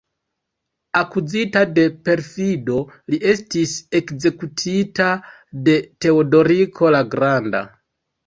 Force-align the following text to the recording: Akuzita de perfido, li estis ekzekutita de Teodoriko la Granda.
Akuzita 0.99 1.61
de 1.73 1.83
perfido, 2.07 2.79
li 3.13 3.19
estis 3.33 3.75
ekzekutita 3.99 5.09
de 5.67 5.75
Teodoriko 6.07 6.93
la 6.97 7.03
Granda. 7.13 7.63